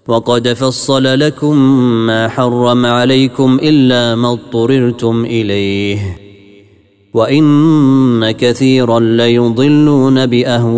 وقد 0.08 0.54
فصل 0.54 1.20
لكم 1.20 1.58
ما 2.06 2.28
حرم 2.28 2.86
عليكم 2.86 3.60
إلا 3.64 4.16
ما 4.16 4.32
اضطررتم 4.32 5.26
إليه. 5.26 6.18
وإن 7.14 8.32
كثيرا 8.32 9.00
ليضلون 9.00 10.26
بأهوائهم 10.26 10.76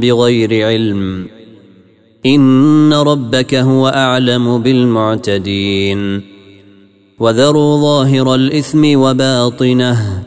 بغير 0.00 0.66
علم. 0.66 1.26
إن 2.26 2.92
ربك 2.92 3.54
هو 3.54 3.88
أعلم 3.88 4.62
بالمعتدين. 4.62 6.22
وذروا 7.18 7.80
ظاهر 7.80 8.34
الإثم 8.34 8.98
وباطنه. 8.98 10.22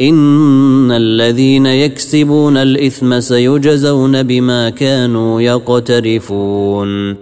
إن 0.00 0.92
الذين 0.92 1.66
يكسبون 1.66 2.56
الإثم 2.56 3.20
سيجزون 3.20 4.22
بما 4.22 4.70
كانوا 4.70 5.40
يقترفون. 5.40 7.16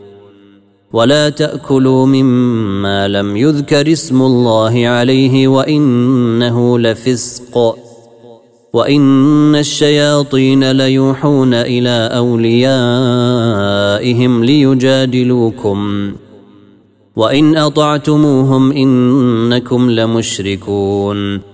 ولا 0.92 1.28
تأكلوا 1.28 2.06
مما 2.06 3.08
لم 3.08 3.36
يذكر 3.36 3.92
اسم 3.92 4.22
الله 4.22 4.88
عليه 4.88 5.48
وإنه 5.48 6.78
لفسق. 6.78 7.76
وإن 8.72 9.56
الشياطين 9.56 10.70
ليوحون 10.70 11.54
إلى 11.54 12.10
أوليائهم 12.16 12.84
ليجادلوكم. 14.44 16.12
وإن 17.16 17.56
أطعتموهم 17.56 18.72
إنكم 18.72 19.90
لمشركون. 19.90 21.53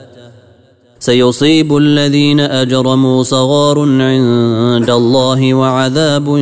سيصيب 1.01 1.77
الذين 1.77 2.39
أجرموا 2.39 3.23
صغار 3.23 3.79
عند 3.79 4.89
الله 4.89 5.53
وعذاب 5.53 6.39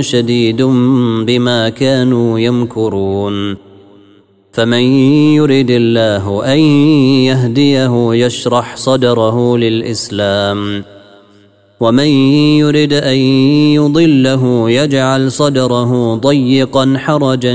شديد 0.00 0.62
بما 1.26 1.68
كانوا 1.68 2.38
يمكرون. 2.38 3.56
فمن 4.52 4.82
يرد 5.34 5.70
الله 5.70 6.54
أن 6.54 6.58
يهديه 7.30 8.14
يشرح 8.14 8.76
صدره 8.76 9.58
للإسلام. 9.58 10.84
ومن 11.80 12.08
يرد 12.58 12.92
أن 12.92 13.16
يضله 13.78 14.70
يجعل 14.70 15.32
صدره 15.32 16.14
ضيقا 16.14 16.94
حرجا 16.96 17.54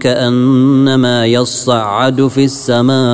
كأنما 0.00 1.26
يصعد 1.26 2.28
في 2.28 2.44
السماء. 2.44 3.08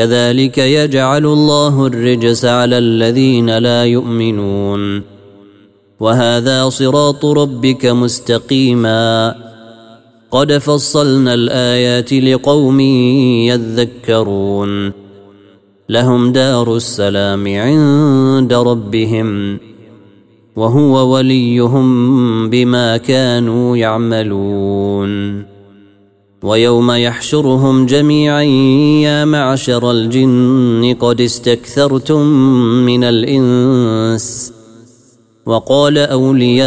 كذلك 0.00 0.58
يجعل 0.58 1.26
الله 1.26 1.86
الرجس 1.86 2.44
على 2.44 2.78
الذين 2.78 3.58
لا 3.58 3.84
يؤمنون. 3.84 5.02
وهذا 6.00 6.68
صراط 6.68 7.24
ربك 7.24 7.86
مستقيما. 7.86 9.34
قد 10.30 10.52
فصلنا 10.52 11.34
الآيات 11.34 12.12
لقوم 12.12 12.80
يذكرون. 12.80 14.92
لهم 15.88 16.32
دار 16.32 16.76
السلام 16.76 17.48
عند 17.48 18.52
ربهم. 18.52 19.58
وهو 20.56 21.14
وليهم 21.14 22.50
بما 22.50 22.96
كانوا 22.96 23.76
يعملون. 23.76 25.44
ويوم 26.42 26.90
يحشرهم 26.90 27.86
جميعا 27.86 28.42
يا 29.02 29.24
معشر 29.24 29.90
الجن 29.90 30.96
قد 31.00 31.20
استكثرتم 31.20 32.26
من 32.86 33.04
الإنس. 33.04 34.52
وقال 35.46 35.98
أولياؤهم 35.98 36.66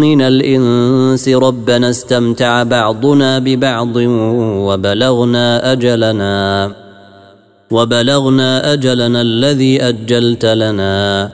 من 0.00 0.22
الإنس 0.22 1.28
ربنا 1.28 1.90
استمتع 1.90 2.62
بعضنا 2.62 3.38
ببعض 3.38 3.96
وبلغنا 4.66 5.72
أجلنا 5.72 6.72
وبلغنا 7.70 8.72
أجلنا 8.72 9.20
الذي 9.22 9.82
أجلت 9.82 10.44
لنا. 10.46 11.32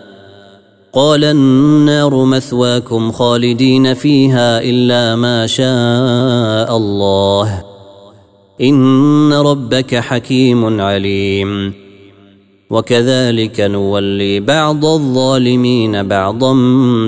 قال 0.92 1.24
النار 1.24 2.24
مثواكم 2.24 3.12
خالدين 3.12 3.94
فيها 3.94 4.62
إلا 4.62 5.16
ما 5.16 5.46
شاء 5.46 6.76
الله. 6.76 7.64
إن 8.60 9.32
ربك 9.32 9.94
حكيم 9.94 10.80
عليم. 10.80 11.72
وكذلك 12.70 13.60
نولي 13.60 14.40
بعض 14.40 14.84
الظالمين 14.84 16.02
بعضا 16.02 16.52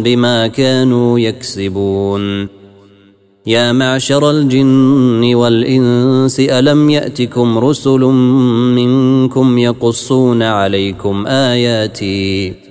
بما 0.05 0.47
كانوا 0.47 1.19
يكسبون. 1.19 2.49
يا 3.47 3.73
معشر 3.73 4.31
الجن 4.31 5.35
والإنس 5.35 6.41
ألم 6.41 6.91
يأتكم 6.91 7.59
رسل 7.59 8.01
منكم 8.75 9.59
يقصون 9.59 10.43
عليكم 10.43 11.27
آياتي؟ 11.27 12.62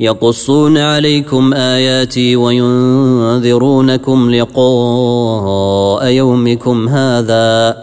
يقصون 0.00 0.78
عليكم 0.78 1.54
آياتي 1.54 2.36
وينذرونكم 2.36 4.30
لقاء 4.30 6.06
يومكم 6.06 6.88
هذا. 6.88 7.76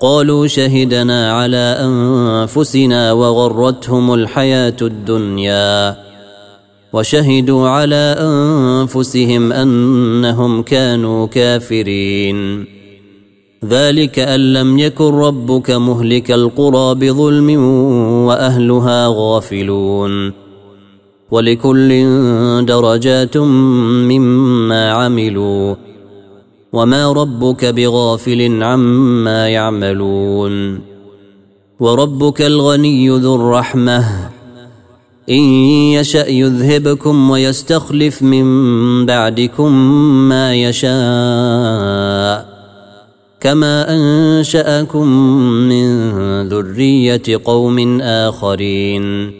قالوا 0.00 0.46
شهدنا 0.46 1.32
على 1.32 1.76
أنفسنا 1.80 3.12
وغرتهم 3.12 4.14
الحياة 4.14 4.76
الدنيا. 4.82 5.96
وشهدوا 6.92 7.68
على 7.68 8.16
أنفسهم 8.20 9.52
أنهم 9.52 10.62
كانوا 10.62 11.26
كافرين. 11.26 12.66
ذلك 13.64 14.18
أن 14.18 14.52
لم 14.52 14.78
يكن 14.78 15.14
ربك 15.14 15.70
مهلك 15.70 16.30
القرى 16.30 16.94
بظلم 16.94 17.64
وأهلها 18.26 19.06
غافلون. 19.16 20.49
ولكل 21.30 22.06
درجات 22.66 23.36
مما 23.36 24.90
عملوا 24.90 25.74
وما 26.72 27.12
ربك 27.12 27.64
بغافل 27.64 28.62
عما 28.62 29.48
يعملون 29.48 30.80
وربك 31.80 32.42
الغني 32.42 33.10
ذو 33.10 33.34
الرحمة 33.34 34.30
إن 35.30 35.42
يشأ 35.94 36.28
يذهبكم 36.28 37.30
ويستخلف 37.30 38.22
من 38.22 38.46
بعدكم 39.06 39.72
ما 40.28 40.54
يشاء 40.54 42.50
كما 43.40 43.94
أنشأكم 43.94 45.06
من 45.68 45.88
ذرية 46.48 47.40
قوم 47.44 48.00
آخرين 48.00 49.39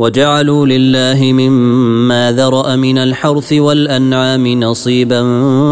وجعلوا 0.00 0.66
لله 0.66 1.32
مما 1.32 2.32
ذرأ 2.32 2.76
من 2.76 2.98
الحرث 2.98 3.52
والأنعام 3.52 4.46
نصيبا 4.46 5.22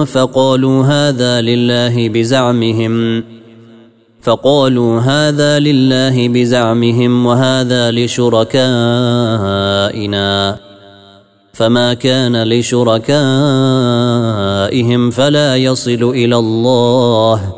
فقالوا 0.05 0.85
هذا 0.85 1.41
لله 1.41 2.09
بزعمهم. 2.09 3.25
فقالوا 4.23 5.01
هذا 5.01 5.59
لله 5.59 6.29
بزعمهم 6.29 7.27
وهذا 7.27 7.91
لشركائنا. 7.91 8.79
فما 11.53 11.95
كان 11.95 12.49
لشركائهم 12.49 13.11
فلا 15.11 15.57
يصل 15.57 16.11
إلى 16.15 16.37
الله. 16.37 17.58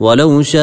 ولو 0.00 0.42
شاء 0.42 0.60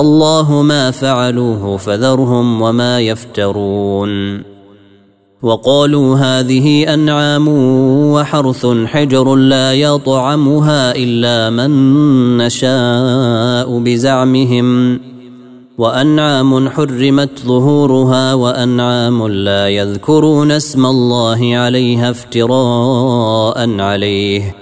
الله 0.00 0.62
ما 0.62 0.90
فعلوه 0.90 1.76
فذرهم 1.76 2.62
وما 2.62 3.00
يفترون. 3.00 4.42
وقالوا 5.42 6.16
هذه 6.16 6.94
أنعام 6.94 7.48
وحرث 8.12 8.66
حجر 8.66 9.34
لا 9.34 9.72
يطعمها 9.72 10.94
إلا 10.96 11.50
من 11.50 11.70
نشاء 12.36 13.78
بزعمهم. 13.78 15.00
وأنعام 15.78 16.68
حرمت 16.68 17.38
ظهورها 17.46 18.34
وأنعام 18.34 19.28
لا 19.28 19.68
يذكرون 19.68 20.50
اسم 20.50 20.86
الله 20.86 21.56
عليها 21.56 22.10
افتراء 22.10 23.80
عليه. 23.80 24.61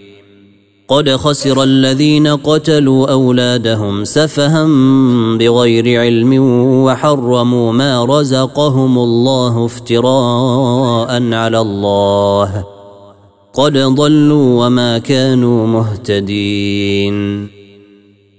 قد 0.91 1.09
خسر 1.09 1.63
الذين 1.63 2.27
قتلوا 2.27 3.11
اولادهم 3.11 4.03
سفها 4.03 4.67
بغير 5.39 6.01
علم 6.01 6.33
وحرموا 6.85 7.71
ما 7.71 8.05
رزقهم 8.05 8.97
الله 8.97 9.65
افتراء 9.65 11.33
على 11.33 11.59
الله 11.59 12.65
قد 13.53 13.77
ضلوا 13.77 14.65
وما 14.65 14.97
كانوا 14.97 15.67
مهتدين 15.67 17.47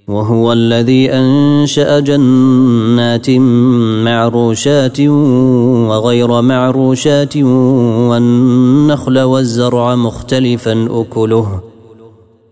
وهو 0.09 0.53
الذي 0.53 1.12
انشا 1.12 2.00
جنات 2.00 3.30
معروشات 4.05 5.00
وغير 5.00 6.42
معروشات 6.42 7.36
والنخل 7.36 9.18
والزرع 9.18 9.94
مختلفا 9.94 10.88
اكله 10.90 11.72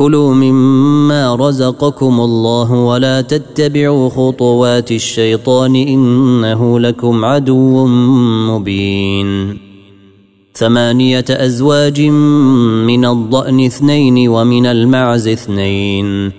كلوا 0.00 0.34
مما 0.34 1.34
رزقكم 1.34 2.20
الله 2.20 2.72
ولا 2.72 3.20
تتبعوا 3.20 4.08
خطوات 4.08 4.92
الشيطان 4.92 5.76
انه 5.76 6.80
لكم 6.80 7.24
عدو 7.24 7.86
مبين. 8.48 9.58
ثمانيه 10.54 11.24
ازواج 11.30 12.00
من 12.00 13.04
الضان 13.04 13.64
اثنين 13.64 14.28
ومن 14.28 14.66
المعز 14.66 15.28
اثنين. 15.28 16.32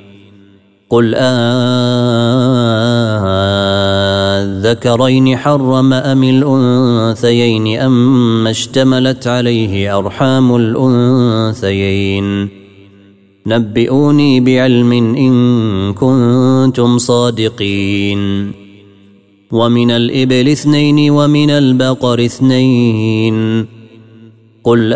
قل 0.90 1.16
آذكرين 4.46 5.38
حرم 5.38 5.94
أم 5.94 6.24
الأنثيين 6.24 7.80
أم 7.80 8.48
اشتملت 8.48 9.28
عليه 9.28 9.98
أرحام 9.98 10.56
الأنثيين. 10.56 12.61
نبئوني 13.48 14.40
بعلم 14.40 14.92
إن 14.92 15.94
كنتم 15.94 16.98
صادقين. 16.98 18.52
ومن 19.52 19.92
الإبل 19.92 20.50
اثنين 20.50 21.12
ومن 21.12 21.50
البقر 21.50 22.26
اثنين. 22.26 23.66
قل 24.64 24.94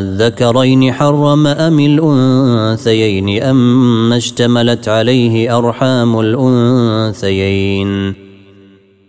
الذكرين 0.00 0.92
حرم 0.92 1.46
أم 1.46 1.80
الأنثيين 1.80 3.42
أم 3.42 4.12
اشتملت 4.12 4.88
عليه 4.88 5.58
أرحام 5.58 6.20
الأنثيين. 6.20 8.29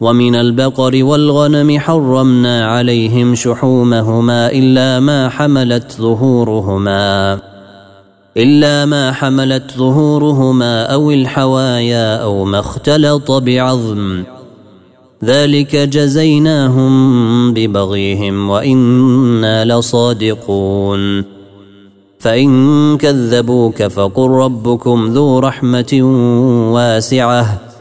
ومن 0.00 0.34
البقر 0.34 1.04
والغنم 1.04 1.78
حرمنا 1.78 2.66
عليهم 2.66 3.34
شحومهما 3.34 4.50
إلا 4.52 5.00
ما 5.00 5.28
حملت 5.28 5.92
ظهورهما 5.92 7.40
إلا 8.36 8.84
ما 8.84 9.12
حملت 9.12 9.72
ظهورهما 9.76 10.82
أو 10.82 11.10
الحوايا 11.10 12.16
أو 12.16 12.44
ما 12.44 12.58
اختلط 12.58 13.32
بعظم. 13.32 14.22
ذلك 15.24 15.76
جزيناهم 15.76 17.54
ببغيهم 17.54 18.50
وإنا 18.50 19.64
لصادقون. 19.64 21.24
فإن 22.18 22.96
كذبوك 22.98 23.82
فقل 23.82 24.28
ربكم 24.30 25.06
ذو 25.06 25.38
رحمة 25.38 26.00
واسعة. 26.74 27.73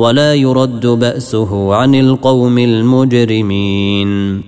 ولا 0.00 0.34
يرد 0.34 0.86
بأسه 0.86 1.74
عن 1.74 1.94
القوم 1.94 2.58
المجرمين. 2.58 4.42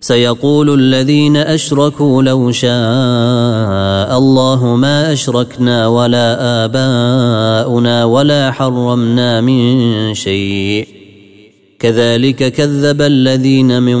سيقول 0.00 0.74
الذين 0.74 1.36
أشركوا 1.36 2.22
لو 2.22 2.52
شاء 2.52 4.18
الله 4.18 4.76
ما 4.76 5.12
أشركنا 5.12 5.86
ولا 5.86 6.26
آباؤنا 6.64 8.04
ولا 8.04 8.50
حرمنا 8.50 9.40
من 9.40 9.64
شيء. 10.14 10.88
كذلك 11.78 12.52
كذب 12.52 13.02
الذين 13.02 13.82
من 13.82 14.00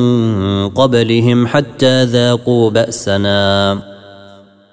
قبلهم 0.68 1.46
حتى 1.46 2.04
ذاقوا 2.04 2.70
بأسنا. 2.70 3.82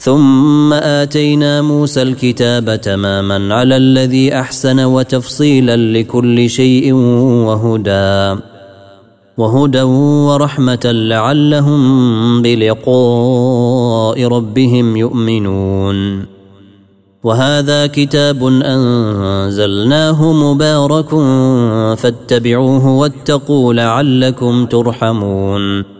ثم 0.00 0.72
آتينا 0.72 1.62
موسى 1.62 2.02
الكتاب 2.02 2.80
تماما 2.80 3.54
على 3.54 3.76
الذي 3.76 4.34
أحسن 4.34 4.80
وتفصيلا 4.80 5.76
لكل 5.76 6.50
شيء 6.50 6.92
وهدى 6.92 8.40
وهدى 9.38 9.82
ورحمة 9.82 10.80
لعلهم 10.84 12.42
بلقاء 12.42 14.24
ربهم 14.24 14.96
يؤمنون. 14.96 16.26
وهذا 17.24 17.86
كتاب 17.86 18.46
أنزلناه 18.46 20.32
مبارك 20.32 21.08
فاتبعوه 21.98 22.88
واتقوا 22.88 23.74
لعلكم 23.74 24.66
ترحمون. 24.66 25.99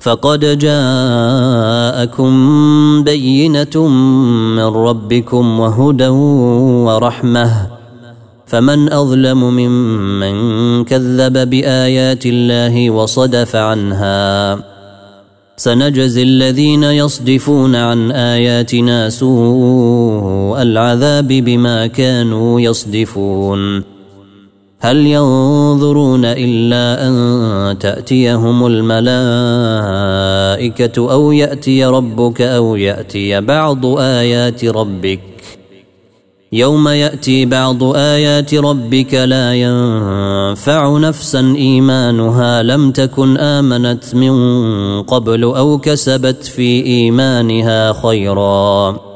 فقد 0.00 0.58
جاءكم 0.58 2.32
بينة 3.04 3.88
من 4.56 4.64
ربكم 4.64 5.60
وهدى 5.60 6.08
ورحمة. 6.86 7.66
فمن 8.46 8.92
أظلم 8.92 9.40
ممن 9.56 10.84
كذب 10.84 11.50
بآيات 11.50 12.26
الله 12.26 12.90
وصدف 12.90 13.56
عنها. 13.56 14.58
سنجزي 15.56 16.22
الذين 16.22 16.82
يصدفون 16.82 17.76
عن 17.76 18.10
آياتنا 18.12 19.10
سوء 19.10 20.62
العذاب 20.62 21.28
بما 21.28 21.86
كانوا 21.86 22.60
يصدفون. 22.60 23.95
هل 24.80 25.06
ينظرون 25.06 26.24
إلا 26.24 27.08
أن 27.08 27.78
تأتيهم 27.78 28.66
الملائكة 28.66 29.12
أو 31.12 31.32
يأتي 31.32 31.84
ربك 31.84 32.42
أو 32.42 32.76
يأتي 32.76 33.40
بعض 33.40 33.86
آيات 33.98 34.64
ربك؟ 34.64 35.20
يوم 36.52 36.88
يأتي 36.88 37.46
بعض 37.46 37.82
آيات 37.96 38.54
ربك 38.54 39.14
لا 39.14 39.54
ينفع 39.54 40.98
نفسا 40.98 41.40
إيمانها 41.40 42.62
لم 42.62 42.90
تكن 42.90 43.36
آمنت 43.36 44.14
من 44.14 44.36
قبل 45.02 45.42
أو 45.44 45.78
كسبت 45.78 46.44
في 46.44 46.86
إيمانها 46.86 47.92
خيرا. 47.92 49.15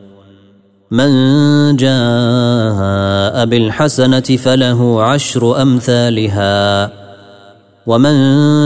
من 0.91 1.75
جاء 1.75 3.45
بالحسنة 3.45 4.19
فله 4.19 5.03
عشر 5.03 5.61
أمثالها 5.61 6.91
ومن 7.87 8.15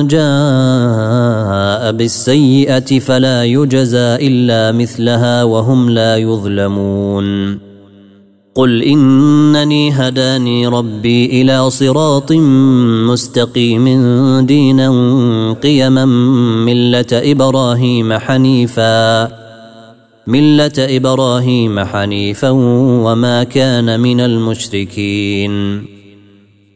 جاء 0.08 1.92
بالسيئة 1.92 3.00
فلا 3.00 3.44
يجزى 3.44 4.16
إلا 4.28 4.72
مثلها 4.72 5.44
وهم 5.44 5.90
لا 5.90 6.18
يظلمون. 6.18 7.60
قل 8.56 8.84
إنني 8.84 9.92
هداني 9.92 10.68
ربي 10.68 11.42
إلى 11.42 11.70
صراط 11.70 12.32
مستقيم 13.12 13.86
دينا 14.46 14.90
قيما 15.64 16.06
ملة 16.66 17.06
إبراهيم 17.14 18.14
حنيفا. 18.14 19.45
مله 20.28 20.74
إبراهيم 20.78 21.80
حنيفا 21.80 22.50
وما 23.06 23.44
كان 23.44 24.00
من 24.00 24.20
المشركين 24.20 25.86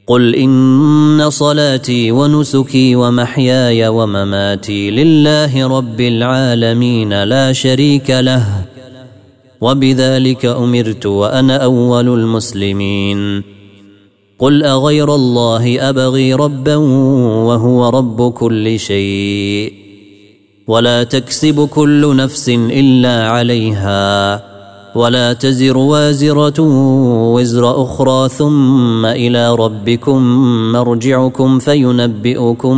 قل 0.07 0.35
ان 0.35 1.29
صلاتي 1.29 2.11
ونسكي 2.11 2.95
ومحياي 2.95 3.87
ومماتي 3.87 4.91
لله 4.91 5.67
رب 5.67 6.01
العالمين 6.01 7.23
لا 7.23 7.53
شريك 7.53 8.09
له 8.09 8.45
وبذلك 9.61 10.45
امرت 10.45 11.05
وأنا 11.05 11.63
اول 11.63 12.07
المسلمين 12.07 13.43
قل 14.39 14.63
اغير 14.63 15.15
الله 15.15 15.89
ابغي 15.89 16.33
ربا 16.33 16.75
وهو 16.75 17.89
رب 17.89 18.31
كل 18.31 18.79
شيء 18.79 19.88
ولا 20.69 21.03
تكسب 21.03 21.67
كل 21.67 22.15
نفس 22.15 22.49
إلا 22.49 23.29
عليها 23.29 24.43
ولا 24.95 25.33
تزر 25.33 25.77
وازرة 25.77 26.61
وزر 27.33 27.83
أخرى 27.83 28.29
ثم 28.29 29.05
إلى 29.05 29.55
ربكم 29.55 30.21
مرجعكم 30.71 31.59
فينبئكم 31.59 32.77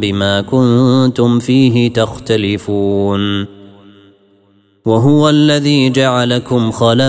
بما 0.00 0.40
كنتم 0.40 1.38
فيه 1.38 1.92
تختلفون 1.92 3.46
وهو 4.86 5.28
الذي 5.28 5.90
جعلكم 5.90 6.70
خلائف 6.70 7.04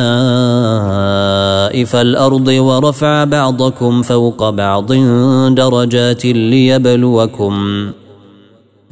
الأرض 1.95 2.47
ورفع 2.47 3.23
بعضكم 3.23 4.01
فوق 4.01 4.49
بعض 4.49 4.93
درجات 5.53 6.25
ليبلوكم 6.25 7.53